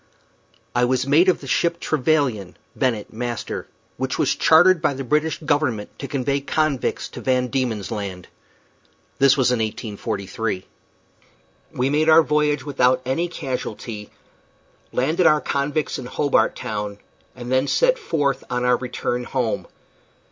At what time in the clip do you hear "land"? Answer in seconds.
7.91-8.27